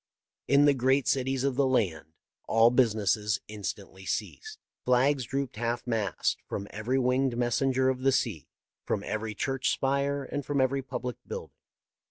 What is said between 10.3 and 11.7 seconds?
from every public building.